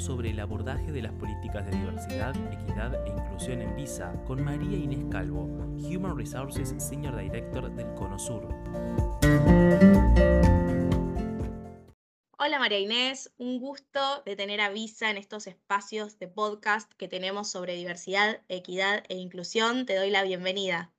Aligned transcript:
Hablamos 0.00 0.04
sobre 0.04 0.30
el 0.30 0.40
abordaje 0.40 0.92
de 0.92 1.02
las 1.02 1.12
políticas 1.12 1.66
de 1.66 1.76
diversidad, 1.76 2.34
equidad 2.52 3.06
e 3.06 3.10
inclusión 3.10 3.60
en 3.60 3.76
Visa 3.76 4.14
con 4.26 4.42
María 4.42 4.78
Inés 4.78 5.04
Calvo, 5.10 5.42
Human 5.42 6.16
Resources 6.16 6.74
Senior 6.78 7.16
Director 7.16 7.70
del 7.74 7.92
Cono 7.94 8.18
Sur. 8.18 8.48
Hola 12.38 12.58
María 12.58 12.78
Inés, 12.78 13.32
un 13.36 13.58
gusto 13.60 14.22
de 14.24 14.36
tener 14.36 14.60
a 14.60 14.70
Visa 14.70 15.10
en 15.10 15.18
estos 15.18 15.46
espacios 15.46 16.18
de 16.18 16.28
podcast 16.28 16.90
que 16.94 17.08
tenemos 17.08 17.50
sobre 17.50 17.74
diversidad, 17.74 18.40
equidad 18.48 19.04
e 19.08 19.16
inclusión. 19.16 19.84
Te 19.84 19.96
doy 19.96 20.10
la 20.10 20.22
bienvenida. 20.22 20.92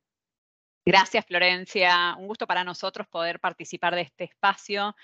Gracias 0.86 1.26
Florencia, 1.26 2.16
un 2.20 2.28
gusto 2.28 2.46
para 2.46 2.64
nosotros 2.64 3.08
poder 3.08 3.40
participar 3.40 3.96
de 3.96 4.02
este 4.02 4.26
espacio 4.26 4.96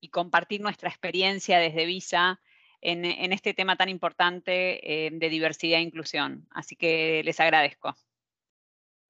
y 0.00 0.08
compartir 0.08 0.60
nuestra 0.62 0.88
experiencia 0.88 1.58
desde 1.58 1.84
Visa 1.84 2.40
en, 2.84 3.32
este 3.32 3.54
tema 3.54 3.76
tan 3.76 3.88
importante 3.88 5.06
eh, 5.06 5.10
de 5.12 5.28
diversidad 5.28 5.78
e 5.78 5.82
inclusión. 5.82 6.46
Así 6.50 6.76
que 6.76 7.22
les 7.24 7.40
agradezco. 7.40 7.96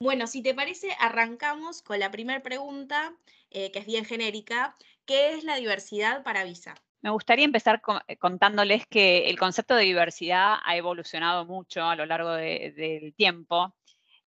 Bueno, 0.01 0.27
si 0.27 0.43
te 0.43 0.55
parece, 0.55 0.95
arrancamos 0.99 1.83
con 1.83 1.99
la 1.99 2.11
primera 2.11 2.43
pregunta, 2.43 3.15
eh, 3.51 3.71
que 3.71 3.79
es 3.79 3.87
bien 3.87 4.05
genérica. 4.05 4.77
¿Qué 5.07 5.33
es 5.33 5.45
la 5.45 5.57
diversidad 5.57 6.23
para 6.23 6.45
Visa? 6.45 6.75
Me 7.01 7.11
gustaría 7.11 7.45
empezar 7.45 7.81
eh, 8.09 8.17
contándoles 8.17 8.87
que 8.87 9.29
el 9.29 9.39
concepto 9.39 9.75
de 9.75 9.85
diversidad 9.85 10.57
ha 10.65 10.77
evolucionado 10.77 11.47
mucho 11.47 11.85
a 11.85 11.97
lo 11.97 12.07
largo 12.07 12.33
del 12.33 13.15
tiempo. 13.15 13.75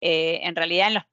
Eh, 0.02 0.41
en 0.43 0.55
realidad, 0.55 0.90
en 0.90 0.93
los 0.93 1.04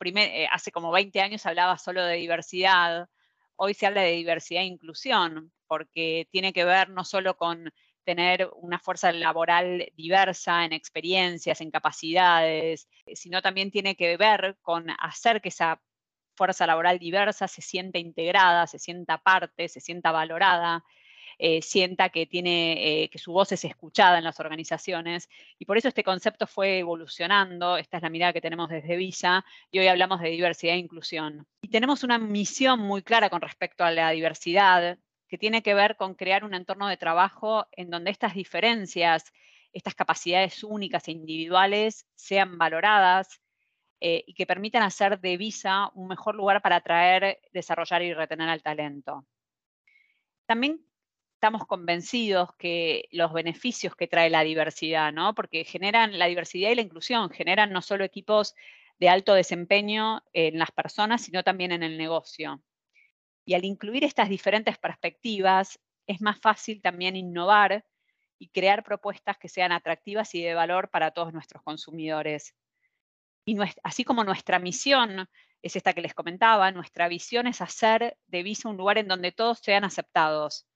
hace 0.50 0.70
como 0.70 0.91
20 0.91 1.20
años 1.20 1.46
hablaba 1.46 1.78
solo 1.78 2.05
de 2.05 2.16
diversidad. 2.16 3.08
Hoy 3.56 3.74
se 3.74 3.86
habla 3.86 4.02
de 4.02 4.12
diversidad 4.12 4.62
e 4.62 4.66
inclusión, 4.66 5.52
porque 5.66 6.28
tiene 6.30 6.52
que 6.52 6.64
ver 6.64 6.91
no 6.91 7.05
solo 7.05 7.36
con 7.36 7.72
tener 8.05 8.50
una 8.56 8.78
fuerza 8.78 9.12
laboral 9.12 9.91
diversa 9.97 10.64
en 10.64 10.72
experiencias, 10.72 11.61
en 11.61 11.70
capacidades, 11.70 12.89
eh, 13.06 13.17
sino 13.17 13.42
también 13.42 13.70
tiene 13.70 13.97
que 13.97 14.17
ver 14.17 14.56
con 14.62 14.91
hacer 14.98 15.41
que 15.41 15.48
esa 15.50 15.81
fuerza 16.34 16.67
laboral 16.67 16.98
diversa 16.98 17.48
se 17.48 17.62
sienta 17.62 17.98
integrada, 17.98 18.67
se 18.67 18.78
sienta 18.78 19.19
parte, 19.19 19.69
se 19.69 19.81
sienta 19.81 20.12
valorada, 20.12 20.84
eh, 21.39 21.62
sienta 21.62 22.09
que, 22.11 22.27
tiene, 22.27 23.03
eh, 23.05 23.11
que 23.11 23.19
su 23.19 23.33
voz 23.33 23.53
es 23.53 23.64
escuchada 23.64 24.19
en 24.19 24.25
las 24.25 24.41
organizaciones. 24.41 25.28
Y 25.59 25.64
por 25.64 25.77
eso 25.77 25.89
este 25.89 26.05
concepto 26.05 26.47
fue 26.47 26.78
evolucionando, 26.78 27.77
esta 27.77 27.98
es 27.98 28.03
la 28.03 28.11
mirada 28.11 28.33
que 28.33 28.41
tenemos 28.41 28.69
desde 28.69 28.97
Visa, 28.97 29.44
y 29.70 29.78
hoy 29.78 29.89
hablamos 29.89 30.20
de 30.20 30.31
diversidad 30.31 30.75
e 30.75 30.78
inclusión. 30.78 31.47
Y 31.61 31.69
tenemos 31.69 32.03
una 32.03 32.19
misión 32.19 32.81
muy 32.81 33.03
clara 33.03 33.31
con 33.31 33.41
respecto 33.41 33.84
a 33.84 33.91
la 33.91 34.11
diversidad, 34.11 34.98
que 35.33 35.38
tiene 35.38 35.62
que 35.62 35.72
ver 35.72 35.97
con 35.97 36.14
crear 36.14 36.44
un 36.44 36.52
entorno 36.52 36.88
de 36.88 36.98
trabajo 36.98 37.66
en 37.72 37.88
donde 37.88 38.11
estas 38.11 38.34
diferencias, 38.34 39.33
estas 39.72 39.94
capacidades 39.94 40.62
únicas 40.62 41.08
e 41.08 41.12
individuales 41.12 42.06
sean 42.14 42.58
valoradas 42.58 43.41
eh, 43.98 44.25
y 44.27 44.34
que 44.34 44.44
permitan 44.44 44.83
hacer 44.83 45.20
de 45.20 45.38
Visa 45.38 45.91
un 45.94 46.08
mejor 46.08 46.34
lugar 46.34 46.60
para 46.60 46.77
atraer, 46.77 47.41
desarrollar 47.50 48.03
y 48.03 48.12
retener 48.12 48.50
al 48.50 48.62
talento. 48.62 49.27
También 50.44 50.84
estamos 51.36 51.64
convencidos 51.66 52.55
que 52.58 53.08
los 53.10 53.33
beneficios 53.33 53.97
que 53.97 54.08
trae 54.08 54.28
la 54.28 54.44
diversidad, 54.44 55.14
¿no? 55.14 55.34
Porque 55.34 55.64
generan 55.64 56.19
la 56.19 56.27
diversidad 56.27 56.72
y 56.72 56.75
la 56.75 56.83
inclusión, 56.83 57.30
generan 57.30 57.72
no 57.72 57.80
solo 57.80 58.05
equipos 58.05 58.55
de 58.98 59.08
alto 59.08 59.33
desempeño 59.33 60.22
en 60.34 60.58
las 60.58 60.72
personas, 60.72 61.22
sino 61.22 61.42
también 61.42 61.72
en 61.72 61.83
el 61.83 61.97
negocio. 61.97 62.62
Y 63.44 63.54
al 63.54 63.64
incluir 63.64 64.04
estas 64.04 64.28
diferentes 64.28 64.78
perspectivas, 64.78 65.78
es 66.06 66.20
más 66.20 66.38
fácil 66.40 66.80
también 66.80 67.16
innovar 67.16 67.84
y 68.38 68.48
crear 68.48 68.82
propuestas 68.82 69.38
que 69.38 69.48
sean 69.48 69.72
atractivas 69.72 70.34
y 70.34 70.42
de 70.42 70.54
valor 70.54 70.90
para 70.90 71.12
todos 71.12 71.32
nuestros 71.32 71.62
consumidores. 71.62 72.54
Y 73.44 73.56
así 73.82 74.04
como 74.04 74.25
nuestra 74.25 74.58
misión 74.58 75.28
es 75.62 75.76
esta 75.76 75.92
que 75.92 76.00
les 76.00 76.14
comentaba, 76.14 76.70
nuestra 76.72 77.08
visión 77.08 77.47
es 77.47 77.60
hacer 77.60 78.16
de 78.26 78.42
Visa 78.42 78.69
un 78.69 78.76
lugar 78.76 78.98
en 78.98 79.08
donde 79.08 79.32
todos 79.32 79.60
sean 79.60 79.84
aceptados. 79.84 80.66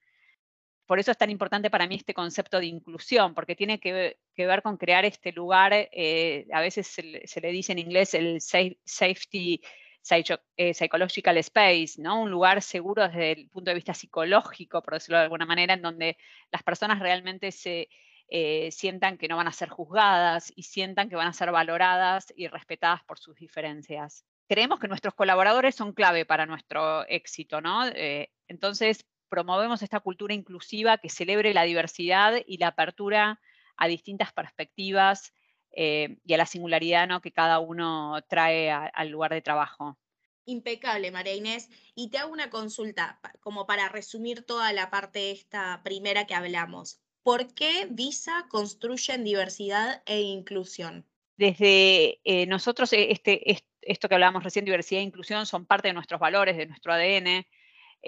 Por 0.87 1.01
eso 1.01 1.11
es 1.11 1.19
tan 1.19 1.31
importante 1.31 1.71
para 1.71 1.89
mí 1.89 1.97
este 1.97 2.15
concepto 2.15 2.61
de 2.61 2.67
inclusión, 2.67 3.35
porque 3.35 3.57
tiene 3.57 3.81
que, 3.81 4.17
ver 4.37 4.63
con 4.63 4.77
crear 4.77 5.05
este 5.05 5.33
lugar, 5.33 5.73
eh, 5.75 6.47
a 6.53 6.61
veces 6.61 6.87
se, 6.87 7.41
le 7.41 7.51
dice 7.51 7.73
en 7.73 7.81
inglés 7.81 8.15
el 8.15 8.41
safety 8.41 9.61
psychological 10.07 11.37
space, 11.39 12.01
¿no? 12.01 12.23
Un 12.23 12.31
lugar 12.31 12.63
seguro 12.63 13.07
desde 13.09 13.33
el 13.33 13.49
punto 13.49 13.71
de 13.71 13.75
vista 13.75 13.95
psicológico, 13.95 14.83
por 14.83 14.95
decirlo 14.95 15.19
de 15.19 15.25
alguna 15.25 15.47
manera, 15.47 15.75
en 15.75 15.83
donde 15.83 16.17
las 16.53 16.63
personas 16.63 17.01
realmente 17.01 17.51
se 17.51 17.89
eh, 18.29 18.71
sientan 18.73 19.19
que 19.19 19.29
no 19.29 19.37
van 19.37 19.49
a 19.49 19.53
ser 19.53 19.69
juzgadas 19.69 20.53
y 20.55 20.63
sientan 20.63 21.09
que 21.09 21.17
van 21.17 21.29
a 21.29 21.33
ser 21.33 21.51
valoradas 21.51 22.33
y 22.37 22.47
respetadas 22.49 23.03
por 23.05 23.19
sus 23.19 23.37
diferencias. 23.37 24.25
Creemos 24.49 24.79
que 24.79 24.89
nuestros 24.89 25.15
colaboradores 25.15 25.75
son 25.75 25.93
clave 25.93 26.25
para 26.25 26.47
nuestro 26.47 27.07
éxito, 27.09 27.61
¿no? 27.61 27.87
Eh, 27.89 28.31
entonces, 28.47 29.07
promovemos 29.29 29.83
esta 29.83 30.01
cultura 30.01 30.35
inclusiva 30.35 30.99
que 30.99 31.09
celebre 31.09 31.53
la 31.53 31.65
diversidad 31.65 32.35
y 32.47 32.59
la 32.59 32.69
apertura 32.69 33.41
a 33.77 33.89
distintas 33.89 34.33
perspectivas 34.33 35.33
eh, 35.79 36.17
y 36.25 36.33
a 36.33 36.39
la 36.39 36.47
singularidad 36.47 37.07
¿no? 37.07 37.21
que 37.21 37.33
cada 37.33 37.59
uno 37.59 38.19
trae 38.29 38.71
al 38.71 39.09
lugar 39.11 39.35
de 39.35 39.43
trabajo. 39.43 39.99
Impecable, 40.47 41.11
María 41.11 41.35
Inés. 41.35 41.69
Y 41.95 42.09
te 42.09 42.17
hago 42.17 42.33
una 42.33 42.49
consulta, 42.49 43.21
como 43.41 43.67
para 43.67 43.91
resumir 43.91 44.43
toda 44.43 44.73
la 44.73 44.89
parte 44.89 45.31
esta 45.31 45.83
primera 45.85 46.27
que 46.27 46.35
hablamos. 46.35 47.03
¿Por 47.23 47.53
qué 47.53 47.89
Visa 47.91 48.47
construye 48.49 49.13
en 49.13 49.25
diversidad 49.25 50.03
e 50.07 50.23
inclusión? 50.23 51.05
Desde 51.37 52.21
eh, 52.25 52.47
nosotros, 52.47 52.91
eh, 52.95 53.09
este, 53.11 53.59
esto 53.83 54.09
que 54.09 54.15
hablábamos 54.15 54.45
recién, 54.45 54.65
diversidad 54.65 55.03
e 55.03 55.05
inclusión, 55.05 55.45
son 55.45 55.67
parte 55.67 55.89
de 55.89 55.95
nuestros 55.95 56.19
valores, 56.19 56.57
de 56.57 56.67
nuestro 56.67 56.95
ADN, 56.95 57.47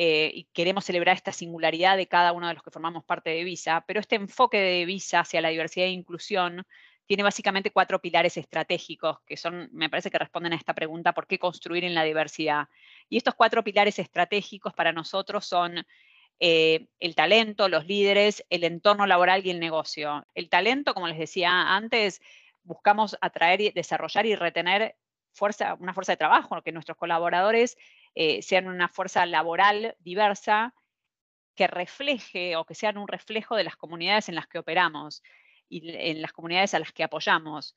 y 0.01 0.45
queremos 0.53 0.85
celebrar 0.85 1.17
esta 1.17 1.33
singularidad 1.33 1.97
de 1.97 2.07
cada 2.07 2.33
uno 2.33 2.47
de 2.47 2.55
los 2.55 2.63
que 2.63 2.71
formamos 2.71 3.05
parte 3.05 3.31
de 3.31 3.43
Visa, 3.43 3.85
pero 3.85 3.99
este 3.99 4.15
enfoque 4.15 4.57
de 4.59 4.85
Visa 4.85 5.21
hacia 5.21 5.41
la 5.41 5.49
diversidad 5.49 5.87
e 5.87 5.91
inclusión 5.91 6.65
tiene 7.09 7.23
básicamente 7.23 7.71
cuatro 7.71 8.01
pilares 8.03 8.37
estratégicos 8.37 9.21
que 9.27 9.39
son, 9.39 9.71
me 9.73 9.89
parece 9.89 10.11
que 10.11 10.19
responden 10.19 10.53
a 10.53 10.57
esta 10.57 10.75
pregunta, 10.75 11.15
¿por 11.15 11.27
qué 11.27 11.39
construir 11.39 11.85
en 11.85 11.95
la 11.95 12.05
diversidad? 12.05 12.69
Y 13.09 13.17
estos 13.17 13.35
cuatro 13.35 13.65
pilares 13.65 13.99
estratégicos 13.99 14.75
para 14.75 14.93
nosotros 14.93 15.47
son 15.47 15.87
eh, 16.39 16.87
el 17.01 17.15
talento, 17.15 17.71
los 17.71 17.87
líderes, 17.87 18.45
el 18.51 18.63
entorno 18.63 19.07
laboral 19.07 19.47
y 19.47 19.51
el 19.51 19.59
negocio. 19.59 20.27
El 20.35 20.51
talento, 20.51 20.93
como 20.93 21.09
les 21.09 21.19
decía 21.19 21.75
antes, 21.75 22.21
buscamos 22.63 23.17
atraer, 23.23 23.73
desarrollar 23.73 24.27
y 24.27 24.35
retener 24.37 24.95
fuerza, 25.33 25.79
una 25.81 25.95
fuerza 25.95 26.13
de 26.13 26.19
trabajo, 26.19 26.61
que 26.61 26.73
nuestros 26.73 26.99
colaboradores 26.99 27.79
eh, 28.15 28.43
sean 28.43 28.69
una 28.69 28.89
fuerza 28.89 29.25
laboral 29.25 29.97
diversa 30.01 30.75
que 31.55 31.69
refleje 31.69 32.55
o 32.57 32.67
que 32.67 32.75
sean 32.75 32.99
un 32.99 33.09
reflejo 33.09 33.57
de 33.57 33.65
las 33.65 33.77
comunidades 33.77 34.29
en 34.29 34.35
las 34.35 34.47
que 34.47 34.59
operamos 34.59 35.23
y 35.69 35.91
en 35.91 36.23
las 36.23 36.33
comunidades 36.33 36.75
a 36.75 36.79
las 36.79 36.93
que 36.93 37.05
apoyamos 37.05 37.75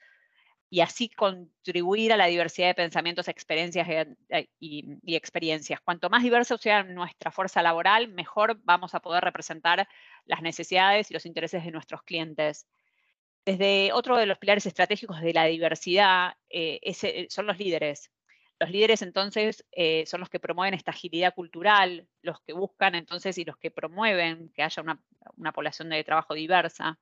y 0.74 0.79
así 0.79 1.09
contribuir 1.09 2.13
a 2.13 2.18
la 2.18 2.28
diversidad 2.28 2.68
de 2.68 2.75
pensamientos, 2.75 3.28
experiencias 3.28 3.88
eh, 3.90 4.47
y, 4.57 5.16
experiencias. 5.18 5.81
Cuanto 5.81 6.09
más 6.09 6.24
diversa 6.24 6.57
sea 6.57 6.81
nuestra 6.84 7.29
fuerza 7.29 7.62
laboral, 7.62 8.07
mejor 8.07 8.57
vamos 8.63 8.96
a 8.96 9.02
poder 9.02 9.22
representar 9.22 9.85
las 10.25 10.41
necesidades 10.41 11.12
y 11.12 11.13
los 11.13 11.25
intereses 11.25 11.66
de 11.66 11.72
nuestros 11.72 12.03
clientes. 12.03 12.68
Desde 13.46 13.91
otro 13.91 14.16
de 14.16 14.25
los 14.25 14.38
pilares 14.38 14.66
estratégicos 14.66 15.19
de 15.19 15.34
la 15.34 15.44
diversidad 15.44 16.35
eh, 16.50 16.79
eh, 16.81 17.28
son 17.29 17.47
los 17.47 17.59
líderes. 17.59 18.09
Los 18.58 18.69
líderes 18.69 19.02
entonces 19.02 19.66
son 20.06 20.19
los 20.19 20.29
que 20.29 20.40
promueven 20.40 20.75
esta 20.75 20.91
agilidad 20.91 21.34
cultural, 21.34 22.08
los 22.22 22.40
que 22.41 22.53
buscan 22.53 22.94
entonces 22.94 23.37
y 23.40 23.44
los 23.44 23.58
que 23.58 23.72
promueven 23.72 24.49
que 24.53 24.61
haya 24.61 24.84
una 25.35 25.52
población 25.52 25.90
de 25.90 26.03
trabajo 26.03 26.35
diversa. 26.35 26.99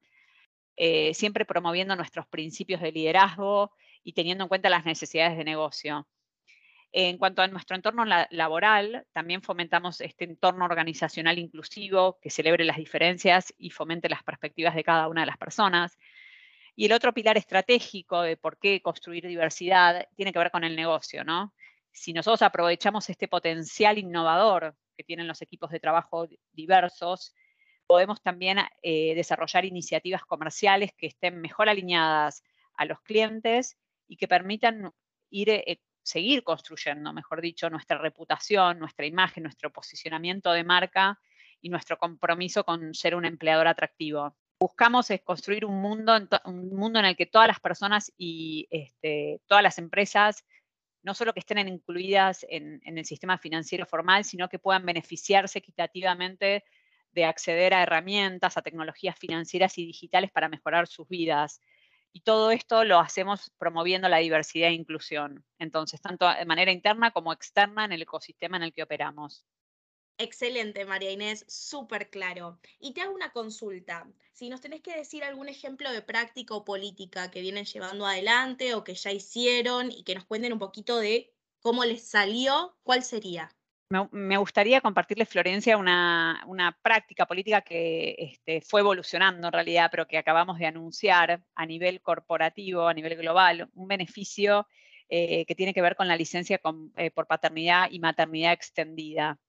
Eh, 0.82 1.14
siempre 1.14 1.44
promoviendo 1.44 1.94
nuestros 1.98 2.26
principios 2.28 2.80
de 2.80 2.94
liderazgo 2.94 3.74
y 4.02 4.14
teniendo 4.14 4.46
en 4.46 4.48
cuenta 4.48 4.70
las 4.70 4.86
necesidades 4.86 5.38
de 5.38 5.44
negocio. 5.44 6.08
En 6.94 7.18
cuanto 7.18 7.42
a 7.42 7.48
nuestro 7.50 7.76
entorno 7.76 8.06
laboral, 8.06 9.06
también 9.12 9.42
fomentamos 9.42 10.00
este 10.00 10.24
entorno 10.24 10.64
organizacional 10.64 11.38
inclusivo 11.38 12.18
que 12.22 12.30
celebre 12.30 12.64
las 12.64 12.78
diferencias 12.78 13.54
y 13.58 13.72
fomente 13.72 14.08
las 14.08 14.24
perspectivas 14.24 14.74
de 14.74 14.86
cada 14.86 15.10
una 15.10 15.24
de 15.24 15.28
las 15.28 15.38
personas. 15.38 15.98
Y 16.78 16.86
el 16.86 16.94
otro 16.94 17.14
pilar 17.14 17.36
estratégico 17.38 18.22
de 18.22 18.38
por 18.38 18.58
qué 18.58 18.82
construir 18.82 19.28
diversidad 19.28 20.08
tiene 20.16 20.32
que 20.32 20.40
ver 20.40 20.50
con 20.50 20.64
el 20.64 20.78
negocio, 20.78 21.26
¿no? 21.26 21.54
Si 21.92 22.14
nosotros 22.14 22.42
aprovechamos 22.42 23.10
este 23.10 23.28
potencial 23.28 23.98
innovador 23.98 24.78
que 24.96 25.04
tienen 25.04 25.28
los 25.28 25.42
equipos 25.42 25.72
de 25.72 25.82
trabajo 25.82 26.26
diversos, 26.54 27.34
podemos 27.90 28.22
también 28.22 28.60
eh, 28.84 29.16
desarrollar 29.16 29.66
iniciativas 29.66 30.24
comerciales 30.24 30.92
que 30.96 31.08
estén 31.08 31.42
mejor 31.42 31.70
alineadas 31.70 32.44
a 32.76 32.86
los 32.86 33.02
clientes 33.02 33.80
y 34.08 34.16
que 34.16 34.28
permitan 34.28 34.94
ir, 35.32 35.50
eh, 35.50 35.82
seguir 36.04 36.44
construyendo, 36.44 37.12
mejor 37.14 37.42
dicho, 37.42 37.68
nuestra 37.72 37.98
reputación, 37.98 38.78
nuestra 38.78 39.08
imagen, 39.08 39.42
nuestro 39.42 39.74
posicionamiento 39.74 40.52
de 40.52 40.64
marca 40.64 41.20
y 41.62 41.70
nuestro 41.70 41.98
compromiso 41.98 42.64
con 42.64 42.94
ser 42.94 43.16
un 43.16 43.26
empleador 43.26 43.68
atractivo. 43.68 44.36
buscamos 44.60 45.10
es 45.10 45.22
construir 45.24 45.66
un 45.66 45.82
mundo, 45.82 46.14
un 46.46 46.76
mundo 46.76 47.00
en 47.00 47.06
el 47.06 47.16
que 47.16 47.26
todas 47.26 47.48
las 47.48 47.60
personas 47.60 48.14
y 48.16 48.68
este, 48.70 49.42
todas 49.48 49.64
las 49.64 49.80
empresas, 49.80 50.46
no 51.02 51.16
solo 51.16 51.34
que 51.34 51.40
estén 51.40 51.68
incluidas 51.68 52.46
en, 52.50 52.82
el 52.86 53.06
sistema 53.06 53.40
financiero 53.40 53.88
formal, 53.88 54.26
sino 54.26 54.48
que 54.48 54.60
puedan 54.60 54.86
beneficiarse 54.86 55.58
equitativamente 55.58 56.64
de 57.12 57.26
acceder 57.26 57.74
a 57.74 57.84
herramientas, 57.84 58.58
a 58.58 58.62
tecnologías 58.62 59.18
financieras 59.18 59.78
y 59.78 59.86
digitales 59.86 60.32
para 60.32 60.50
mejorar 60.50 60.88
sus 60.88 61.08
vidas. 61.08 61.62
Y 62.12 62.22
todo 62.22 62.52
esto 62.52 62.84
lo 62.84 63.00
hacemos 63.00 63.52
promoviendo 63.58 64.10
la 64.10 64.18
diversidad 64.18 64.70
e 64.70 64.74
inclusión. 64.74 65.46
Entonces, 65.60 66.02
tanto 66.02 66.28
de 66.28 66.46
manera 66.46 66.72
interna 66.72 67.12
como 67.12 67.34
externa 67.34 67.86
en 67.86 67.92
el 67.92 68.02
ecosistema 68.02 68.58
en 68.58 68.64
el 68.64 68.74
que 68.74 68.84
operamos. 68.84 69.46
Excelente, 70.18 70.84
María 70.84 71.12
Inés, 71.12 71.46
súper 71.48 72.10
claro. 72.10 72.60
Y 72.78 72.94
te 72.94 73.02
hago 73.02 73.14
una 73.14 73.32
consulta. 73.32 74.06
Si 74.34 74.50
nos 74.50 74.60
tenés 74.60 74.82
que 74.82 74.94
decir 74.96 75.24
algún 75.24 75.48
ejemplo 75.48 75.92
de 75.94 76.02
práctica 76.02 76.56
o 76.56 76.66
política 76.66 77.32
que 77.32 77.42
vienen 77.42 77.64
llevando 77.64 78.06
adelante 78.06 78.74
o 78.74 78.84
que 78.84 78.96
ya 78.96 79.14
hicieron 79.14 79.92
y 79.92 80.04
que 80.04 80.16
nos 80.16 80.26
cuenten 80.26 80.52
un 80.52 80.60
poquito 80.60 80.98
de 80.98 81.34
cómo 81.62 81.86
les 81.86 82.06
salió, 82.06 82.78
¿cuál 82.84 83.04
sería? 83.04 83.56
Me, 83.92 84.38
gustaría 84.38 84.82
compartirles, 84.82 85.30
Florencia, 85.30 85.76
una, 85.76 86.78
práctica 86.84 87.26
política 87.26 87.62
que 87.62 88.16
este, 88.20 88.62
fue 88.62 88.82
evolucionando 88.82 89.48
en 89.48 89.54
realidad, 89.54 89.90
pero 89.90 90.08
que 90.08 90.20
acabamos 90.20 90.60
de 90.60 90.68
anunciar 90.68 91.42
a 91.56 91.66
nivel 91.66 92.00
corporativo, 92.00 92.88
a 92.88 92.94
nivel 92.94 93.16
global, 93.16 93.68
un 93.74 93.88
beneficio 93.88 94.68
eh, 95.10 95.44
que 95.48 95.56
tiene 95.56 95.74
que 95.74 95.82
ver 95.82 95.96
con 95.96 96.08
la 96.08 96.16
licencia 96.16 96.62
eh, 96.98 97.10
por 97.10 97.26
paternidad 97.26 97.90
y 97.90 98.00
maternidad 98.00 98.54
extendida. 98.54 99.40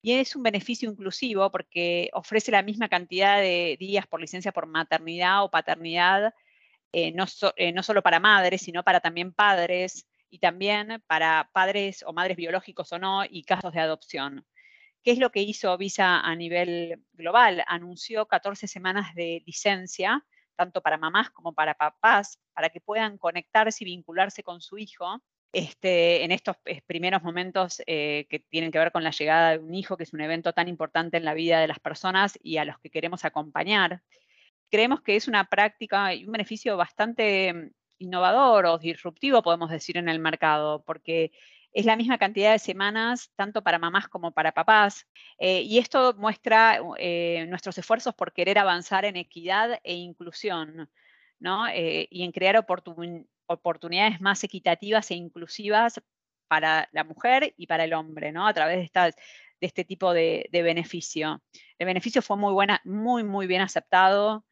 Y 0.00 0.12
es 0.12 0.34
un 0.34 0.42
beneficio 0.42 0.90
inclusivo 0.90 1.50
porque 1.50 2.08
ofrece 2.14 2.52
la 2.52 2.62
misma 2.62 2.88
cantidad 2.88 3.38
de 3.38 3.76
días 3.78 4.06
por 4.06 4.18
licencia 4.20 4.52
por 4.52 4.66
maternidad 4.66 5.44
o 5.44 5.50
paternidad, 5.50 6.32
eh, 6.92 7.12
no, 7.12 7.26
no 7.74 7.82
solo 7.82 8.02
para 8.02 8.20
madres, 8.20 8.62
sino 8.62 8.82
para 8.82 9.00
también 9.00 9.34
padres, 9.34 10.06
y 10.34 10.40
también 10.40 11.00
para 11.06 11.48
padres 11.52 12.02
o 12.04 12.12
madres 12.12 12.36
biológicos 12.36 12.92
o 12.92 12.98
no 12.98 13.24
y 13.24 13.44
casos 13.44 13.72
de 13.72 13.78
adopción. 13.78 14.44
¿Qué 15.04 15.12
es 15.12 15.18
lo 15.18 15.30
que 15.30 15.42
hizo 15.42 15.78
Visa 15.78 16.18
a 16.18 16.34
nivel 16.34 17.04
global? 17.12 17.62
Anunció 17.68 18.26
14 18.26 18.66
semanas 18.66 19.14
de 19.14 19.44
licencia, 19.46 20.26
tanto 20.56 20.82
para 20.82 20.98
mamás 20.98 21.30
como 21.30 21.52
para 21.52 21.74
papás, 21.74 22.40
para 22.52 22.70
que 22.70 22.80
puedan 22.80 23.16
conectarse 23.16 23.84
y 23.84 23.86
vincularse 23.86 24.42
con 24.42 24.60
su 24.60 24.76
hijo 24.76 25.22
este, 25.52 26.24
en 26.24 26.32
estos 26.32 26.56
eh, 26.64 26.82
primeros 26.84 27.22
momentos 27.22 27.80
eh, 27.86 28.26
que 28.28 28.40
tienen 28.40 28.72
que 28.72 28.78
ver 28.78 28.90
con 28.90 29.04
la 29.04 29.12
llegada 29.12 29.52
de 29.52 29.58
un 29.60 29.72
hijo, 29.72 29.96
que 29.96 30.02
es 30.02 30.12
un 30.14 30.20
evento 30.20 30.52
tan 30.52 30.66
importante 30.66 31.16
en 31.16 31.24
la 31.24 31.34
vida 31.34 31.60
de 31.60 31.68
las 31.68 31.78
personas 31.78 32.40
y 32.42 32.56
a 32.56 32.64
los 32.64 32.80
que 32.80 32.90
queremos 32.90 33.24
acompañar. 33.24 34.02
Creemos 34.68 35.00
que 35.00 35.14
es 35.14 35.28
una 35.28 35.44
práctica 35.44 36.12
y 36.12 36.24
un 36.24 36.32
beneficio 36.32 36.76
bastante 36.76 37.70
innovador 38.04 38.66
o 38.66 38.78
disruptivo, 38.78 39.42
podemos 39.42 39.70
decir, 39.70 39.96
en 39.96 40.08
el 40.08 40.18
mercado, 40.18 40.82
porque 40.84 41.32
es 41.74 41.84
la 41.86 41.96
misma 41.96 42.18
cantidad 42.18 42.52
de 42.52 42.60
semanas, 42.60 43.32
tanto 43.34 43.62
para 43.62 43.80
mamás 43.80 44.08
como 44.08 44.32
para 44.32 44.52
papás. 44.52 45.06
Eh, 45.38 45.62
y 45.62 45.78
esto 45.78 46.14
muestra 46.16 46.80
eh, 46.98 47.46
nuestros 47.48 47.76
esfuerzos 47.76 48.14
por 48.14 48.32
querer 48.32 48.58
avanzar 48.58 49.04
en 49.04 49.16
equidad 49.16 49.80
e 49.82 49.94
inclusión, 49.94 50.88
¿no? 51.40 51.66
Eh, 51.68 52.06
y 52.10 52.22
en 52.22 52.30
crear 52.30 52.56
oportunidades 53.46 54.20
más 54.20 54.44
equitativas 54.44 55.10
e 55.10 55.16
inclusivas 55.16 56.00
para 56.46 56.88
la 56.92 57.02
mujer 57.02 57.54
y 57.56 57.66
para 57.66 57.84
el 57.84 57.92
hombre, 57.92 58.30
¿no? 58.30 58.46
A 58.46 58.54
través 58.54 58.92
de, 58.92 59.00
de 59.60 59.66
este 59.66 59.84
tipo 59.84 60.12
de, 60.12 60.48
de, 60.52 60.62
beneficio. 60.62 61.42
El 61.78 61.86
beneficio 61.86 62.22
fue 62.22 62.36
muy, 62.36 62.52
buena, 62.52 62.80
muy, 62.84 63.24
muy 63.24 63.48
bien 63.48 63.62
aceptado. 63.62 64.44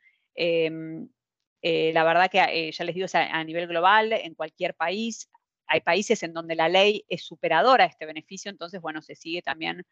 Eh, 1.62 1.92
la 1.94 2.02
verdad 2.02 2.28
que 2.28 2.40
eh, 2.40 2.72
ya 2.72 2.84
les 2.84 2.94
digo, 2.94 3.06
a, 3.12 3.44
nivel 3.44 3.68
global, 3.68 4.12
en 4.12 4.34
cualquier 4.34 4.74
país, 4.74 5.30
hay 5.66 5.80
países 5.80 6.22
en 6.24 6.34
donde 6.34 6.56
la 6.56 6.68
ley 6.68 7.04
es 7.08 7.24
superadora 7.24 7.84
a 7.84 7.86
este 7.86 8.04
beneficio, 8.04 8.50
entonces, 8.50 8.80
bueno, 8.80 9.00
se 9.00 9.14
sigue 9.14 9.42
también 9.42 9.86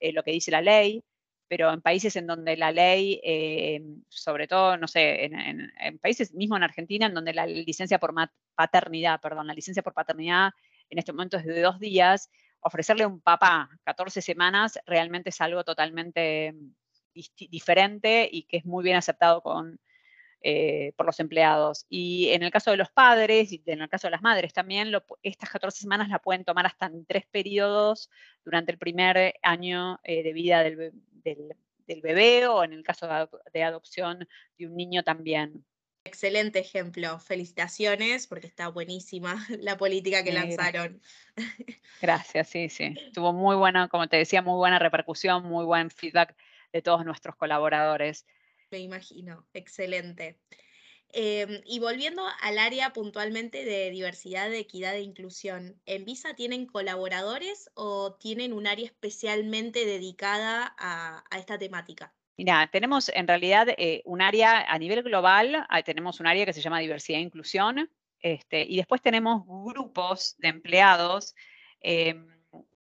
eh, 0.00 0.12
lo 0.12 0.22
que 0.22 0.32
dice 0.32 0.50
la 0.50 0.60
ley, 0.60 1.02
pero 1.48 1.72
en 1.72 1.80
países 1.80 2.16
en 2.16 2.26
donde 2.26 2.56
la 2.56 2.72
ley, 2.72 3.20
sobre 4.08 4.46
todo, 4.46 4.76
no 4.76 4.88
sé, 4.88 5.26
en, 5.26 5.98
países 5.98 6.34
mismo 6.34 6.56
en 6.56 6.62
Argentina, 6.62 7.06
en 7.06 7.14
donde 7.14 7.34
la 7.34 7.46
licencia 7.46 7.98
por 7.98 8.14
paternidad, 8.54 9.20
perdón, 9.20 9.46
la 9.46 9.54
licencia 9.54 9.82
por 9.82 9.94
paternidad 9.94 10.52
en 10.90 10.98
este 10.98 11.12
momento 11.12 11.36
es 11.36 11.44
de 11.44 11.60
dos 11.60 11.78
días, 11.78 12.30
ofrecerle 12.60 13.04
a 13.04 13.08
un 13.08 13.20
papá 13.20 13.68
14 13.84 14.22
semanas 14.22 14.78
realmente 14.86 15.30
es 15.30 15.40
algo 15.40 15.64
totalmente 15.64 16.52
mm, 16.52 16.74
diferente 17.50 18.28
y 18.30 18.44
que 18.44 18.58
es 18.58 18.64
muy 18.64 18.82
bien 18.82 18.96
aceptado 18.96 19.42
con, 19.42 19.78
eh, 20.46 20.92
por 20.96 21.06
los 21.06 21.20
empleados. 21.20 21.86
Y 21.88 22.28
en 22.32 22.42
el 22.42 22.50
caso 22.50 22.70
de 22.70 22.76
los 22.76 22.90
padres 22.90 23.50
y 23.50 23.62
en 23.64 23.80
el 23.80 23.88
caso 23.88 24.08
de 24.08 24.10
las 24.10 24.20
madres 24.20 24.52
también, 24.52 24.92
estas 25.22 25.48
14 25.48 25.80
semanas 25.80 26.10
la 26.10 26.18
pueden 26.18 26.44
tomar 26.44 26.66
hasta 26.66 26.84
en 26.84 27.06
tres 27.06 27.24
periodos 27.24 28.10
durante 28.44 28.70
el 28.70 28.76
primer 28.76 29.36
año 29.40 29.98
eh, 30.04 30.22
de 30.22 30.34
vida 30.34 30.62
del, 30.62 30.92
bebé 31.86 32.46
o 32.46 32.62
en 32.62 32.74
el 32.74 32.82
caso 32.82 33.08
de, 33.54 33.62
adopción 33.62 34.28
de 34.58 34.66
un 34.66 34.76
niño 34.76 35.02
también. 35.02 35.64
Excelente 36.04 36.58
ejemplo. 36.58 37.18
Felicitaciones 37.20 38.26
porque 38.26 38.46
está 38.46 38.68
buenísima 38.68 39.46
la 39.60 39.78
política 39.78 40.22
que 40.22 40.34
lanzaron. 40.34 41.00
Gracias, 42.02 42.48
sí, 42.50 42.68
sí. 42.68 42.94
Tuvo 43.14 43.32
muy 43.32 43.56
buena, 43.56 43.88
como 43.88 44.08
te 44.08 44.18
decía, 44.18 44.42
muy 44.42 44.58
buena 44.58 44.78
repercusión, 44.78 45.42
muy 45.44 45.64
buen 45.64 45.90
feedback 45.90 46.36
de 46.70 46.82
todos 46.82 47.02
nuestros 47.06 47.34
colaboradores. 47.34 48.26
Me 48.74 48.80
imagino, 48.80 49.46
excelente. 49.54 50.40
Em, 51.12 51.60
y 51.64 51.78
volviendo 51.78 52.24
al 52.40 52.58
área 52.58 52.92
puntualmente 52.92 53.64
de 53.64 53.88
diversidad, 53.92 54.50
de 54.50 54.58
equidad 54.58 54.96
e 54.96 55.02
inclusión, 55.02 55.80
¿en 55.86 56.04
Visa 56.04 56.34
tienen 56.34 56.66
colaboradores 56.66 57.70
o 57.74 58.14
tienen 58.14 58.52
un 58.52 58.66
área 58.66 58.84
especialmente 58.84 59.86
dedicada 59.86 60.74
a, 60.76 61.22
esta 61.38 61.56
temática? 61.56 62.12
Mira, 62.36 62.68
tenemos 62.72 63.10
en 63.10 63.28
realidad 63.28 63.68
eh, 63.78 64.02
un 64.06 64.20
área 64.20 64.62
a 64.62 64.76
nivel 64.76 65.04
global, 65.04 65.64
ah, 65.68 65.82
tenemos 65.84 66.18
un 66.18 66.26
área 66.26 66.44
que 66.44 66.52
se 66.52 66.60
llama 66.60 66.80
diversidad 66.80 67.20
e 67.20 67.22
inclusión, 67.22 67.88
este, 68.18 68.64
y 68.68 68.78
después 68.78 69.00
tenemos 69.00 69.44
grupos 69.46 70.34
de 70.38 70.48
empleados 70.48 71.36
em, 71.80 72.26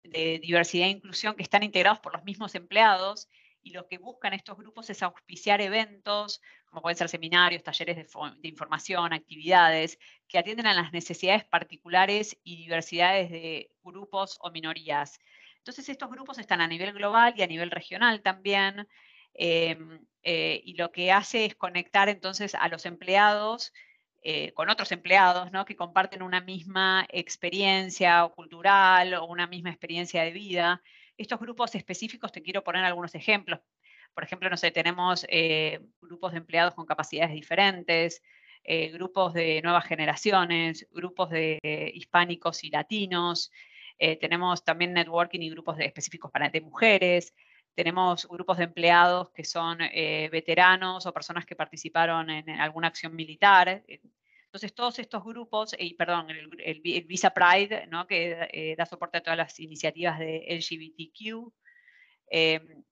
de 0.03 0.39
diversidad 0.39 0.87
e 0.87 0.91
inclusión 0.91 1.37
que 1.37 1.43
están 1.43 1.63
integrados 1.63 2.01
por 2.01 2.11
los 2.11 2.25
mismos 2.25 2.53
empleados 2.55 3.29
y 3.61 3.71
lo 3.71 3.87
que 3.87 3.97
buscan 3.97 4.33
estos 4.33 4.57
grupos 4.57 4.89
es 4.89 5.03
auspiciar 5.03 5.61
eventos, 5.61 6.41
como 6.65 6.81
pueden 6.81 6.97
ser 6.97 7.09
seminarios, 7.09 7.63
talleres 7.63 7.97
de, 7.97 8.47
información, 8.47 9.13
actividades, 9.13 9.99
que 10.27 10.39
atienden 10.39 10.67
a 10.67 10.73
las 10.73 10.91
necesidades 10.93 11.43
particulares 11.45 12.37
y 12.43 12.57
diversidades 12.57 13.29
de 13.29 13.71
grupos 13.83 14.37
o 14.41 14.51
minorías. 14.51 15.19
Entonces, 15.57 15.89
estos 15.89 16.09
grupos 16.09 16.39
están 16.39 16.61
a 16.61 16.67
nivel 16.67 16.93
global 16.93 17.33
y 17.35 17.41
a 17.41 17.47
nivel 17.47 17.71
regional 17.71 18.21
también, 18.21 18.87
em, 19.33 19.99
eh, 20.23 20.61
y 20.63 20.75
lo 20.75 20.91
que 20.91 21.11
hace 21.11 21.45
es 21.45 21.55
conectar 21.55 22.09
entonces 22.09 22.55
a 22.55 22.67
los 22.69 22.85
empleados 22.85 23.73
eh, 24.21 24.51
con 24.53 24.69
otros 24.69 24.91
empleados 24.91 25.49
¿no? 25.53 25.63
que 25.63 25.77
comparten 25.77 26.23
una 26.23 26.41
misma 26.41 27.05
experiencia 27.09 28.27
cultural 28.35 29.13
o 29.13 29.25
una 29.25 29.47
misma 29.47 29.69
experiencia 29.69 30.23
de 30.23 30.31
vida 30.31 30.81
estos 31.19 31.39
grupos 31.39 31.75
específicos, 31.75 32.31
te 32.31 32.41
quiero 32.41 32.63
poner 32.63 32.83
algunos 32.85 33.13
ejemplos. 33.13 33.59
Por 34.13 34.23
ejemplo, 34.23 34.49
no 34.49 34.57
sé, 34.57 34.71
tenemos 34.71 35.25
eh, 35.29 35.81
grupos 36.01 36.31
de 36.31 36.39
empleados 36.39 36.73
con 36.73 36.85
capacidades 36.85 37.33
diferentes, 37.33 38.23
eh, 38.63 38.89
grupos 38.89 39.33
de 39.33 39.61
nuevas 39.61 39.85
generaciones, 39.85 40.87
grupos 40.91 41.29
de 41.29 41.59
hispánicos 41.93 42.63
y 42.63 42.69
latinos, 42.69 43.51
eh, 43.97 44.15
tenemos 44.15 44.63
también 44.63 44.93
networking 44.93 45.41
y 45.41 45.49
grupos 45.49 45.77
específicos 45.79 46.31
para 46.31 46.49
de 46.49 46.61
mujeres, 46.61 47.33
tenemos 47.75 48.27
grupos 48.27 48.57
de 48.57 48.63
empleados 48.65 49.29
que 49.31 49.43
son 49.43 49.77
veteranos 49.77 51.05
o 51.05 51.13
personas 51.13 51.45
que 51.45 51.55
participaron 51.55 52.29
en, 52.29 52.49
alguna 52.49 52.87
acción 52.87 53.15
militar. 53.15 53.83
Entonces, 54.49 54.73
todos 54.73 54.97
estos 54.97 55.23
grupos, 55.23 55.75
y 55.77 55.93
perdón, 55.93 56.27
el, 56.31 56.81
Visa 56.81 57.29
Pride, 57.29 57.87
que 58.07 58.47
eh, 58.51 58.75
da 58.75 58.87
soporte 58.87 59.19
a 59.19 59.21
todas 59.21 59.37
las 59.37 59.59
iniciativas 59.59 60.17
de 60.17 60.43
LGBTQ. 60.49 61.53
Em, 62.31 62.83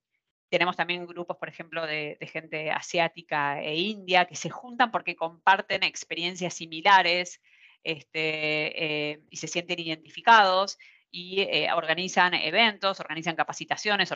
tenemos 0.49 0.75
también 0.75 1.07
grupos, 1.07 1.37
por 1.37 1.49
ejemplo, 1.49 1.87
de, 1.87 2.15
gente 2.31 2.69
asiática 2.69 3.59
e 3.63 3.75
india 3.75 4.25
que 4.25 4.35
se 4.35 4.51
juntan 4.51 4.91
porque 4.91 5.15
comparten 5.15 5.81
experiencias 5.81 6.53
similares 6.53 7.41
este, 7.83 9.13
eh, 9.13 9.21
y 9.31 9.37
se 9.37 9.47
sienten 9.47 9.79
identificados 9.79 10.77
y 11.09 11.41
eh, 11.41 11.73
organizan 11.73 12.35
eventos, 12.35 12.99
organizan 12.99 13.35
capacitaciones, 13.35 14.11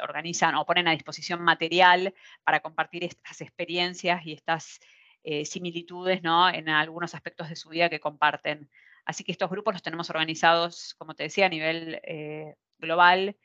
organizan 0.00 0.54
o 0.54 0.64
ponen 0.64 0.88
a 0.88 0.92
disposición 0.92 1.42
material 1.42 2.14
para 2.44 2.60
compartir 2.60 3.04
estas 3.04 3.42
experiencias 3.42 4.24
y 4.24 4.32
estas 4.32 4.80
eh, 5.24 5.44
similitudes 5.44 6.22
¿no? 6.22 6.48
en 6.48 6.68
algunos 6.68 7.14
aspectos 7.14 7.48
de 7.48 7.56
su 7.56 7.68
vida 7.68 7.88
que 7.88 8.00
comparten. 8.00 8.70
Así 9.04 9.24
que 9.24 9.32
estos 9.32 9.50
grupos 9.50 9.74
los 9.74 9.82
tenemos 9.82 10.10
organizados, 10.10 10.94
como 10.94 11.14
te 11.14 11.24
decía, 11.24 11.46
a 11.46 11.48
nivel 11.48 12.00
eh, 12.04 12.54
global. 12.78 13.36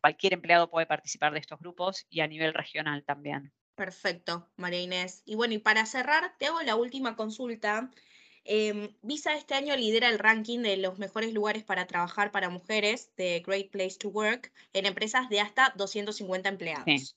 Cualquier 0.00 0.34
empleado 0.34 0.70
puede 0.70 0.86
participar 0.86 1.32
de 1.32 1.40
estos 1.40 1.58
grupos 1.58 2.06
y 2.10 2.20
a 2.20 2.26
nivel 2.26 2.54
regional 2.54 3.04
también. 3.04 3.52
Perfecto, 3.74 4.48
María 4.56 4.80
Inés. 4.80 5.22
Y 5.26 5.34
bueno, 5.34 5.54
y 5.54 5.58
para 5.58 5.84
cerrar, 5.86 6.34
te 6.38 6.46
hago 6.46 6.62
la 6.62 6.76
última 6.76 7.14
consulta. 7.14 7.90
Em, 8.44 8.94
Visa 9.02 9.34
este 9.34 9.54
año 9.54 9.76
lidera 9.76 10.08
el 10.08 10.18
ranking 10.18 10.60
de 10.60 10.76
los 10.76 10.98
mejores 10.98 11.34
lugares 11.34 11.64
para 11.64 11.86
trabajar 11.86 12.30
para 12.30 12.48
mujeres 12.48 13.14
de 13.16 13.42
Great 13.44 13.70
Place 13.70 13.96
to 13.98 14.08
Work 14.08 14.52
en 14.72 14.86
empresas 14.86 15.28
de 15.28 15.40
hasta 15.40 15.72
250 15.76 16.48
empleados. 16.48 17.16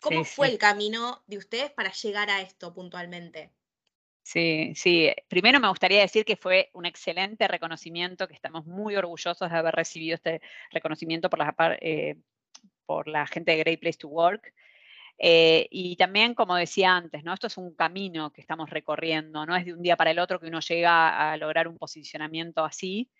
¿Cómo 0.00 0.24
fue 0.24 0.48
el 0.48 0.58
camino 0.58 1.22
de 1.26 1.38
ustedes 1.38 1.70
para 1.70 1.92
llegar 1.92 2.30
a 2.30 2.40
esto 2.40 2.72
puntualmente? 2.72 3.52
Sí, 4.22 4.72
sí. 4.74 5.10
Primero 5.28 5.58
me 5.58 5.68
gustaría 5.68 6.00
decir 6.00 6.24
que 6.24 6.36
fue 6.36 6.70
un 6.74 6.84
excelente 6.84 7.48
reconocimiento, 7.48 8.28
que 8.28 8.34
estamos 8.34 8.66
muy 8.66 8.94
orgullosos 8.94 9.50
de 9.50 9.56
haber 9.56 9.74
recibido 9.74 10.16
este 10.16 10.42
reconocimiento 10.70 11.30
por 11.30 11.38
la, 11.38 11.54
eh, 11.80 12.16
por 12.84 13.08
la 13.08 13.26
gente 13.26 13.52
de 13.52 13.58
Great 13.58 13.80
Place 13.80 13.98
to 13.98 14.08
Work. 14.08 14.52
Eh, 15.18 15.66
y 15.70 15.96
también, 15.96 16.34
como 16.34 16.54
decía 16.54 16.94
antes, 16.94 17.24
¿no? 17.24 17.34
esto 17.34 17.48
es 17.48 17.56
un 17.56 17.74
camino 17.74 18.30
que 18.32 18.40
estamos 18.40 18.70
recorriendo, 18.70 19.46
no 19.46 19.56
es 19.56 19.64
de 19.64 19.72
un 19.72 19.82
día 19.82 19.96
para 19.96 20.12
el 20.12 20.18
otro 20.20 20.38
que 20.38 20.46
uno 20.46 20.60
llega 20.60 21.32
a 21.32 21.36
lograr 21.36 21.66
un 21.66 21.76
posicionamiento 21.76 22.64
así, 22.64 23.10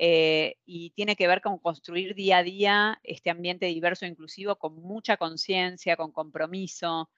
eh, 0.00 0.56
y 0.64 0.90
tiene 0.90 1.16
que 1.16 1.26
ver 1.26 1.40
con 1.40 1.58
construir 1.58 2.14
día 2.14 2.38
a 2.38 2.42
día 2.44 3.00
este 3.02 3.30
ambiente 3.30 3.66
diverso 3.66 4.04
e 4.04 4.08
inclusivo 4.08 4.56
con 4.56 4.76
mucha 4.76 5.16
conciencia, 5.16 5.96
con 5.96 6.12
compromiso, 6.12 7.10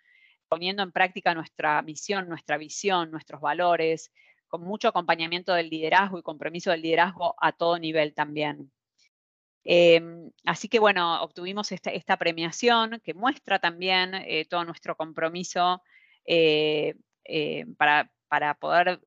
poniendo 0.48 0.82
en 0.82 0.90
práctica 0.90 1.34
nuestra 1.34 1.82
misión, 1.82 2.28
nuestra 2.28 2.56
visión, 2.56 3.10
nuestros 3.10 3.40
valores, 3.42 4.10
con 4.48 4.62
mucho 4.62 4.88
acompañamiento 4.88 5.52
del 5.52 5.68
liderazgo 5.68 6.18
y 6.18 6.22
compromiso 6.22 6.70
del 6.70 6.80
liderazgo 6.82 7.34
a 7.38 7.52
todo 7.52 7.78
nivel 7.78 8.14
también. 8.14 8.72
Em, 9.62 10.30
así 10.46 10.68
que 10.68 10.78
bueno, 10.78 11.22
obtuvimos 11.22 11.70
esta, 11.72 12.16
premiación 12.16 13.00
que 13.04 13.12
muestra 13.12 13.58
también 13.58 14.14
eh, 14.14 14.46
todo 14.48 14.64
nuestro 14.64 14.96
compromiso 14.96 15.82
eh, 16.24 16.94
para, 17.76 18.10
para, 18.28 18.54
poder 18.54 19.00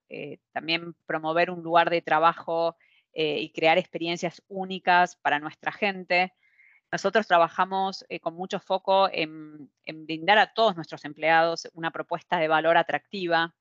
también 0.52 0.94
promover 1.08 1.50
un 1.50 1.64
lugar 1.64 1.90
de 1.90 2.02
trabajo 2.02 2.78
y 3.14 3.52
crear 3.52 3.78
experiencias 3.78 4.42
únicas 4.48 5.16
para 5.18 5.40
nuestra 5.40 5.72
gente. 5.72 6.34
Nosotros 6.92 7.28
trabajamos 7.28 8.06
con 8.22 8.36
mucho 8.36 8.60
foco 8.60 9.10
en, 9.12 9.72
en, 9.86 10.06
brindar 10.06 10.38
a 10.38 10.54
todos 10.54 10.76
nuestros 10.76 11.06
empleados 11.06 11.68
una 11.74 11.92
propuesta 11.92 12.38
de 12.38 12.48
valor 12.48 12.78
atractiva. 12.78 13.54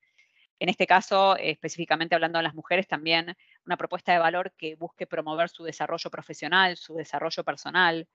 En 0.58 0.68
este 0.68 0.86
caso, 0.86 1.36
específicamente 1.36 2.14
hablando 2.14 2.38
de 2.38 2.44
las 2.44 2.54
mujeres, 2.54 2.86
también 2.86 3.34
una 3.66 3.76
propuesta 3.76 4.12
de 4.12 4.18
valor 4.18 4.52
que 4.56 4.76
busque 4.76 5.06
promover 5.06 5.48
su 5.48 5.64
desarrollo 5.64 6.08
profesional, 6.08 6.76
su 6.76 6.94
desarrollo 6.94 7.42
personal. 7.42 8.06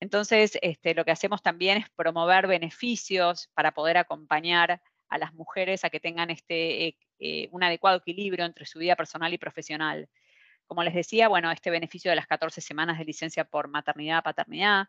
Entonces, 0.00 0.58
este, 0.62 0.94
lo 0.94 1.04
que 1.04 1.10
hacemos 1.10 1.42
también 1.42 1.78
es 1.78 1.90
promover 1.90 2.46
beneficios 2.46 3.48
para 3.54 3.72
poder 3.72 3.98
acompañar 3.98 4.82
a 5.08 5.18
las 5.18 5.34
mujeres 5.34 5.84
a 5.84 5.90
que 5.90 6.00
tengan 6.00 6.30
este, 6.30 6.86
eh, 6.86 6.96
eh, 7.18 7.48
un 7.50 7.62
adecuado 7.62 7.98
equilibrio 7.98 8.46
entre 8.46 8.64
su 8.64 8.78
vida 8.78 8.96
personal 8.96 9.32
y 9.34 9.38
profesional. 9.38 10.08
Como 10.70 10.84
les 10.84 10.94
decía, 10.94 11.26
bueno, 11.26 11.50
este 11.50 11.68
beneficio 11.68 12.12
de 12.12 12.14
las 12.14 12.28
14 12.28 12.60
semanas 12.60 12.96
de 12.96 13.04
licencia 13.04 13.42
por 13.42 13.66
maternidad, 13.66 14.22
paternidad, 14.22 14.86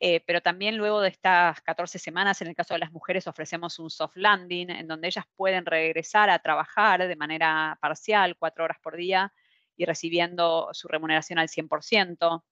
eh, 0.00 0.18
pero 0.26 0.40
también 0.40 0.76
luego 0.76 1.00
de 1.00 1.08
estas 1.10 1.60
14 1.60 2.00
semanas, 2.00 2.42
en 2.42 2.48
el 2.48 2.56
caso 2.56 2.74
de 2.74 2.80
las 2.80 2.90
mujeres, 2.90 3.28
ofrecemos 3.28 3.78
un 3.78 3.90
soft 3.90 4.16
landing 4.16 4.70
en 4.70 4.88
donde 4.88 5.06
ellas 5.06 5.24
pueden 5.36 5.66
regresar 5.66 6.30
a 6.30 6.40
trabajar 6.40 7.06
de 7.06 7.14
manera 7.14 7.78
parcial, 7.80 8.36
cuatro 8.36 8.64
horas 8.64 8.78
por 8.82 8.96
día, 8.96 9.32
y 9.76 9.84
recibiendo 9.84 10.70
su 10.72 10.88
remuneración 10.88 11.38
al 11.38 11.48
100%. 11.48 12.44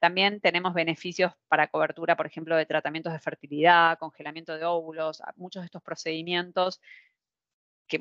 También 0.00 0.40
tenemos 0.40 0.74
beneficios 0.74 1.32
para 1.46 1.68
cobertura, 1.68 2.16
por 2.16 2.26
ejemplo, 2.26 2.56
de 2.56 2.66
tratamientos 2.66 3.12
de 3.12 3.20
fertilidad, 3.20 3.96
congelamiento 3.98 4.58
de 4.58 4.64
óvulos, 4.64 5.22
muchos 5.36 5.62
de 5.62 5.66
estos 5.66 5.84
procedimientos 5.84 6.80
que 7.86 7.98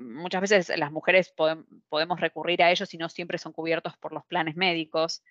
muchas 0.00 0.40
veces 0.40 0.78
las 0.78 0.92
mujeres 0.92 1.32
podemos 1.88 2.20
recurrir 2.20 2.62
a 2.62 2.70
ellos 2.70 2.92
y 2.94 2.98
no 2.98 3.08
siempre 3.08 3.38
son 3.38 3.52
cubiertos 3.52 3.96
por 3.96 4.12
los 4.12 4.24
planes 4.26 4.56
médicos. 4.56 5.22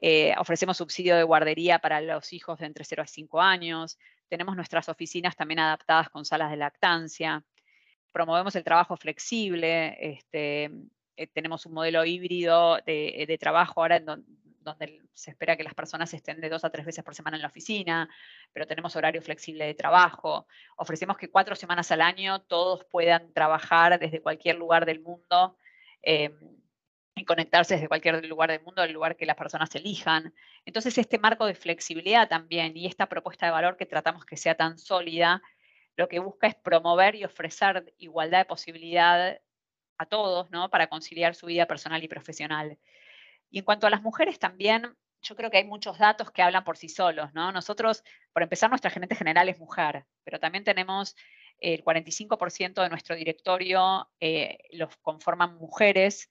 Eh, 0.00 0.34
ofrecemos 0.38 0.76
subsidio 0.76 1.16
de 1.16 1.22
guardería 1.24 1.78
para 1.78 2.00
los 2.00 2.32
hijos 2.32 2.58
de 2.58 2.66
entre 2.66 2.84
0 2.84 3.02
a 3.02 3.06
5 3.06 3.40
años. 3.40 3.98
Tenemos 4.28 4.54
nuestras 4.54 4.88
oficinas 4.88 5.36
también 5.36 5.58
adaptadas 5.60 6.08
con 6.10 6.24
salas 6.24 6.50
de 6.50 6.56
lactancia. 6.56 7.44
Promovemos 8.12 8.54
el 8.56 8.64
trabajo 8.64 8.96
flexible. 8.96 9.96
Este, 10.00 10.70
eh, 11.16 11.26
tenemos 11.26 11.66
un 11.66 11.74
modelo 11.74 12.04
híbrido 12.04 12.78
de, 12.86 13.36
trabajo 13.40 13.80
ahora 13.80 13.96
en 13.96 14.04
donde 14.04 14.26
se 15.14 15.30
espera 15.30 15.56
que 15.56 15.62
las 15.62 15.74
personas 15.74 16.12
estén 16.14 16.40
de 16.40 16.48
dos 16.48 16.64
a 16.64 16.70
tres 16.70 16.86
veces 16.86 17.04
por 17.04 17.14
semana 17.14 17.36
en 17.36 17.42
la 17.42 17.48
oficina, 17.48 18.08
pero 18.52 18.66
tenemos 18.66 18.96
horario 18.96 19.22
flexible 19.22 19.64
de 19.64 19.74
trabajo. 19.74 20.46
Ofrecemos 20.76 21.16
que 21.16 21.30
cuatro 21.30 21.54
semanas 21.56 21.90
al 21.90 22.00
año 22.00 22.40
todos 22.42 22.84
puedan 22.90 23.32
trabajar 23.32 23.98
desde 23.98 24.20
cualquier 24.20 24.56
lugar 24.56 24.86
del 24.86 25.00
mundo. 25.00 25.56
Eh, 26.02 26.30
y 27.18 27.24
conectarse 27.24 27.74
desde 27.74 27.88
cualquier 27.88 28.24
lugar 28.26 28.50
del 28.50 28.62
mundo, 28.62 28.82
el 28.82 28.92
lugar 28.92 29.16
que 29.16 29.26
las 29.26 29.36
personas 29.36 29.74
elijan. 29.74 30.32
Entonces, 30.64 30.96
este 30.98 31.18
marco 31.18 31.46
de 31.46 31.54
flexibilidad 31.54 32.28
también 32.28 32.76
y 32.76 32.86
esta 32.86 33.06
propuesta 33.06 33.46
de 33.46 33.52
valor 33.52 33.76
que 33.76 33.86
tratamos 33.86 34.24
que 34.24 34.36
sea 34.36 34.54
tan 34.54 34.78
sólida, 34.78 35.42
lo 35.96 36.08
que 36.08 36.20
busca 36.20 36.46
es 36.46 36.54
promover 36.54 37.16
y 37.16 37.24
ofrecer 37.24 37.92
igualdad 37.98 38.38
de 38.38 38.44
posibilidad 38.44 39.40
a 39.98 40.06
todos, 40.06 40.50
¿no? 40.50 40.70
Para 40.70 40.86
conciliar 40.86 41.34
su 41.34 41.46
vida 41.46 41.66
personal 41.66 42.02
y 42.02 42.08
profesional. 42.08 42.78
Y 43.50 43.60
en 43.60 43.64
cuanto 43.64 43.86
a 43.86 43.90
las 43.90 44.02
mujeres 44.02 44.38
también, 44.38 44.94
yo 45.22 45.36
creo 45.36 45.50
que 45.50 45.58
hay 45.58 45.64
muchos 45.64 45.98
datos 45.98 46.30
que 46.30 46.42
hablan 46.42 46.64
por 46.64 46.76
sí 46.76 46.88
solos, 46.88 47.32
¿no? 47.34 47.50
Nosotros, 47.52 48.04
por 48.32 48.42
empezar, 48.42 48.70
nuestra 48.70 48.90
gerente 48.90 49.16
general 49.16 49.48
es 49.48 49.58
mujer, 49.58 50.04
pero 50.24 50.38
también 50.38 50.64
tenemos 50.64 51.16
el 51.58 51.82
45% 51.82 52.82
de 52.82 52.88
nuestro 52.88 53.16
directorio 53.16 54.08
eh, 54.20 54.58
los 54.70 54.96
conforman 54.98 55.56
mujeres 55.56 56.30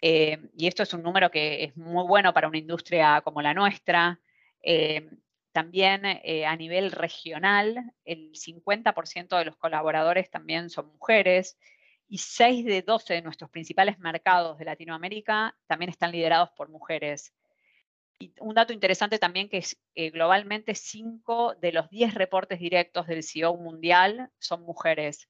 eh, 0.00 0.38
y 0.56 0.66
esto 0.66 0.82
es 0.82 0.92
un 0.94 1.02
número 1.02 1.30
que 1.30 1.64
es 1.64 1.76
muy 1.76 2.06
bueno 2.06 2.32
para 2.34 2.48
una 2.48 2.58
industria 2.58 3.20
como 3.22 3.42
la 3.42 3.54
nuestra. 3.54 4.20
Eh, 4.62 5.10
también 5.52 6.04
eh, 6.04 6.44
a 6.46 6.54
nivel 6.56 6.92
regional, 6.92 7.92
el 8.04 8.32
50% 8.34 9.38
de 9.38 9.44
los 9.46 9.56
colaboradores 9.56 10.30
también 10.30 10.68
son 10.68 10.88
mujeres 10.88 11.56
y 12.08 12.18
6 12.18 12.64
de 12.64 12.82
12 12.82 13.14
de 13.14 13.22
nuestros 13.22 13.50
principales 13.50 13.98
mercados 13.98 14.58
de 14.58 14.64
Latinoamérica 14.64 15.56
también 15.66 15.90
están 15.90 16.12
liderados 16.12 16.50
por 16.56 16.68
mujeres. 16.68 17.34
Y 18.18 18.32
un 18.40 18.54
dato 18.54 18.72
interesante 18.72 19.18
también 19.18 19.48
que 19.48 19.58
es 19.58 19.76
globalmente 20.12 20.74
5 20.74 21.56
de 21.60 21.72
los 21.72 21.90
10 21.90 22.14
reportes 22.14 22.58
directos 22.58 23.06
del 23.06 23.22
CEO 23.22 23.56
mundial 23.56 24.30
son 24.38 24.62
mujeres. 24.62 25.28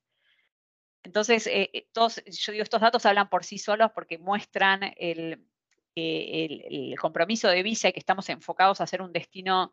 Entonces, 1.07 1.47
eh, 1.47 1.71
eh, 1.73 1.87
yo 1.95 2.53
digo, 2.53 2.65
estos 2.65 2.81
datos 2.81 3.07
hablan 3.07 3.29
por 3.29 3.45
sí 3.45 3.59
solos 3.59 3.93
porque 3.95 4.19
muestran 4.19 4.93
el, 4.97 5.47
eh, 5.95 6.95
compromiso 7.01 7.49
de 7.49 7.63
Visa 7.63 7.89
y 7.89 7.93
que 7.93 8.01
estamos 8.01 8.29
enfocados 8.29 8.81
a 8.81 8.85
hacer 8.85 9.01
un 9.01 9.13
destino 9.13 9.73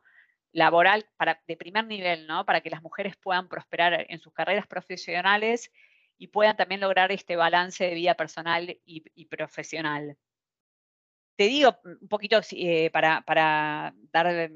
laboral 0.52 1.08
de 1.48 1.58
primer 1.58 1.88
nivel, 1.88 2.28
¿no? 2.28 2.46
Para 2.46 2.62
que 2.62 2.70
las 2.70 2.84
mujeres 2.84 3.16
puedan 3.18 3.50
prosperar 3.50 4.06
en 4.10 4.20
sus 4.20 4.32
carreras 4.32 4.68
profesionales 4.68 5.72
y 6.18 6.28
puedan 6.28 6.56
también 6.56 6.82
lograr 6.82 7.12
este 7.12 7.36
balance 7.36 7.84
de 7.84 7.96
vida 7.96 8.16
personal 8.16 8.78
y, 8.86 9.26
profesional. 9.26 10.18
Te 11.36 11.46
digo 11.46 11.76
un 11.84 12.08
poquito 12.08 12.40
para, 12.92 13.22
para, 13.22 13.94
dar 14.12 14.52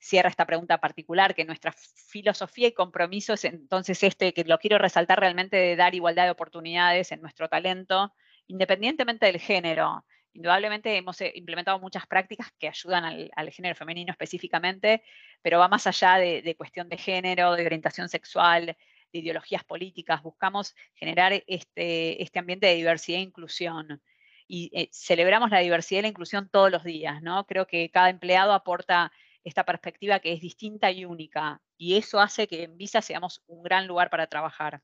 cierra 0.00 0.30
esta 0.30 0.46
pregunta 0.46 0.78
particular, 0.78 1.34
que 1.34 1.44
nuestra 1.44 1.72
filosofía 1.72 2.68
y 2.68 2.72
compromiso 2.72 3.34
es 3.34 3.44
entonces 3.44 4.02
este, 4.02 4.32
que 4.32 4.44
lo 4.44 4.58
quiero 4.58 4.78
resaltar 4.78 5.20
realmente, 5.20 5.56
de 5.56 5.76
dar 5.76 5.94
igualdad 5.94 6.24
de 6.24 6.30
oportunidades 6.30 7.12
en 7.12 7.20
nuestro 7.20 7.48
talento, 7.48 8.12
independientemente 8.46 9.26
del 9.26 9.38
género. 9.38 10.04
Indudablemente 10.32 10.96
hemos 10.96 11.20
eh, 11.20 11.32
implementado 11.34 11.78
muchas 11.78 12.06
prácticas 12.06 12.50
que 12.58 12.68
ayudan 12.68 13.04
al, 13.04 13.50
género 13.50 13.74
femenino 13.74 14.12
específicamente, 14.12 15.02
pero 15.42 15.58
va 15.58 15.68
más 15.68 15.86
allá 15.86 16.16
de, 16.16 16.54
cuestión 16.56 16.88
de 16.88 16.96
género, 16.96 17.54
de 17.54 17.66
orientación 17.66 18.08
sexual, 18.08 18.76
de 19.12 19.18
ideologías 19.18 19.64
políticas. 19.64 20.22
Buscamos 20.22 20.74
generar 20.94 21.32
este, 21.46 22.22
este 22.22 22.38
ambiente 22.38 22.66
de 22.66 22.74
diversidad 22.74 23.18
e 23.18 23.22
inclusión. 23.22 24.02
Y 24.46 24.70
eh, 24.74 24.88
celebramos 24.92 25.50
la 25.50 25.60
diversidad 25.60 26.00
y 26.00 26.02
la 26.02 26.08
inclusión 26.08 26.48
todos 26.48 26.70
los 26.70 26.82
días, 26.82 27.22
¿no? 27.22 27.46
Creo 27.46 27.66
que 27.66 27.90
cada 27.90 28.10
empleado 28.10 28.52
aporta 28.52 29.12
esta 29.44 29.64
perspectiva 29.64 30.20
que 30.20 30.32
es 30.32 30.40
distinta 30.40 30.90
y 30.90 31.04
única. 31.04 31.62
Y 31.76 31.96
eso 31.96 32.20
hace 32.20 32.46
que 32.46 32.64
en 32.64 32.76
Visa 32.76 33.00
seamos 33.00 33.42
un 33.46 33.62
gran 33.62 33.86
lugar 33.86 34.10
para 34.10 34.26
trabajar. 34.26 34.82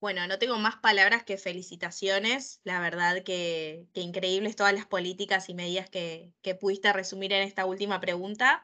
Bueno, 0.00 0.26
no 0.26 0.38
tengo 0.38 0.58
más 0.58 0.76
palabras 0.76 1.24
que 1.24 1.38
felicitaciones. 1.38 2.60
La 2.64 2.80
verdad 2.80 3.22
que, 3.22 3.86
increíbles 3.94 4.54
todas 4.54 4.74
las 4.74 4.86
políticas 4.86 5.48
y 5.48 5.54
medidas 5.54 5.88
que, 5.88 6.32
que 6.42 6.54
pudiste 6.54 6.92
resumir 6.92 7.32
en 7.32 7.42
esta 7.42 7.64
última 7.64 8.00
pregunta. 8.00 8.62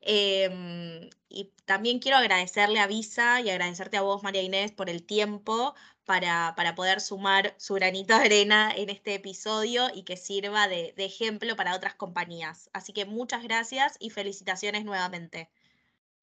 Em, 0.00 1.10
y 1.28 1.52
también 1.64 1.98
quiero 1.98 2.16
agradecerle 2.18 2.80
a 2.80 2.86
Visa 2.86 3.40
y 3.40 3.50
agradecerte 3.50 3.96
a 3.96 4.02
vos, 4.02 4.22
María 4.22 4.42
Inés, 4.42 4.72
por 4.72 4.88
el 4.88 5.04
tiempo 5.04 5.74
para, 6.04 6.54
para 6.56 6.74
poder 6.74 7.00
sumar 7.00 7.54
su 7.58 7.74
granito 7.74 8.16
de 8.16 8.24
arena 8.24 8.72
en 8.74 8.88
este 8.88 9.14
episodio 9.14 9.88
y 9.92 10.04
que 10.04 10.16
sirva 10.16 10.68
de, 10.68 10.94
ejemplo 10.96 11.54
para 11.56 11.74
otras 11.74 11.94
compañías. 11.94 12.70
Así 12.72 12.92
que 12.92 13.04
muchas 13.04 13.42
gracias 13.42 13.96
y 14.00 14.10
felicitaciones 14.10 14.84
nuevamente. 14.84 15.50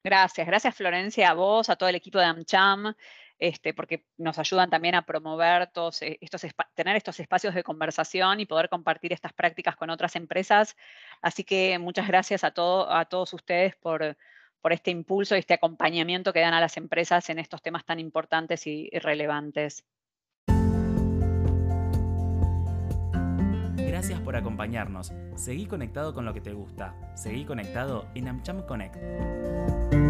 Gracias, 0.02 0.46
gracias 0.46 0.74
Florencia, 0.74 1.30
a 1.30 1.34
vos, 1.34 1.68
a 1.68 1.76
todo 1.76 1.88
el 1.88 1.96
equipo 1.96 2.18
de 2.18 2.24
AmCham, 2.24 2.94
este, 3.38 3.74
porque 3.74 4.04
nos 4.16 4.38
ayudan 4.38 4.70
también 4.70 4.94
a 4.94 5.06
promover 5.06 5.68
todos 5.68 6.02
eh, 6.02 6.18
estos, 6.20 6.42
tener 6.74 6.96
estos 6.96 7.20
espacios 7.20 7.54
de 7.54 7.62
conversación 7.62 8.40
y 8.40 8.46
poder 8.46 8.68
compartir 8.68 9.12
estas 9.12 9.32
prácticas 9.32 9.76
con 9.76 9.90
otras 9.90 10.16
empresas. 10.16 10.76
Así 11.22 11.44
que 11.44 11.78
muchas 11.78 12.08
gracias 12.08 12.44
a, 12.44 12.48
a 12.48 13.04
todos 13.04 13.32
ustedes 13.34 13.76
por, 13.76 14.16
por 14.66 14.72
este 14.72 14.90
impulso 14.90 15.36
y 15.36 15.38
este 15.38 15.54
acompañamiento 15.54 16.32
que 16.32 16.40
dan 16.40 16.52
a 16.52 16.60
las 16.60 16.76
empresas 16.76 17.30
en 17.30 17.38
estos 17.38 17.62
temas 17.62 17.84
tan 17.84 18.00
importantes 18.00 18.66
y, 18.66 18.90
relevantes. 18.98 19.84
Gracias 23.76 24.20
por 24.20 24.34
acompañarnos. 24.34 25.12
Seguí 25.36 25.66
conectado 25.66 26.12
con 26.12 26.24
lo 26.24 26.34
que 26.34 26.40
te 26.40 26.52
gusta. 26.52 26.94
Seguí 27.14 27.44
conectado 27.44 28.08
en 28.16 28.26
AmCham 28.26 28.66
Connect. 28.66 30.05